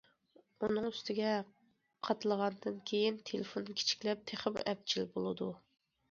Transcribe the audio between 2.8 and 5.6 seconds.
كېيىن تېلېفون كىچىكلەپ تېخىمۇ ئەپچىل بولىدۇ.